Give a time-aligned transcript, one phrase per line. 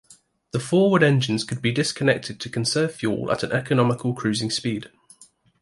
[0.49, 4.89] The forward engines could be disconnected to conserve fuel at an economical cruising speed.